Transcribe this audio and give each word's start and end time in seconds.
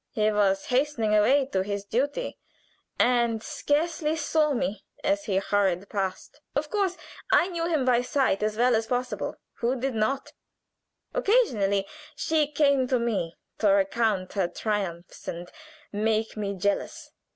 He 0.09 0.31
was 0.31 0.65
hastening 0.65 1.13
away 1.13 1.45
to 1.51 1.61
his 1.61 1.85
duty, 1.85 2.39
and 2.97 3.43
scarcely 3.43 4.15
saw 4.15 4.51
me 4.51 4.83
as 5.03 5.25
he 5.25 5.37
hurried 5.37 5.87
past. 5.89 6.41
Of 6.55 6.71
course 6.71 6.97
I 7.31 7.49
knew 7.49 7.67
him 7.67 7.85
by 7.85 8.01
sight 8.01 8.41
as 8.41 8.57
well 8.57 8.75
as 8.75 8.87
possible. 8.87 9.35
Who 9.57 9.79
did 9.79 9.93
not? 9.93 10.31
Occasionally 11.13 11.85
she 12.15 12.47
came 12.47 12.87
to 12.87 12.97
me 12.97 13.35
to 13.59 13.67
recount 13.69 14.33
her 14.33 14.47
triumphs 14.47 15.27
and 15.27 15.51
make 15.91 16.35
me 16.35 16.55
jealous. 16.55 17.11